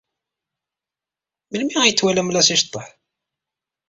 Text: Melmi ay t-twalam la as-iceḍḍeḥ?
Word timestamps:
Melmi 1.49 1.75
ay 1.81 1.91
t-twalam 1.93 2.29
la 2.31 2.39
as-iceḍḍeḥ? 2.43 2.87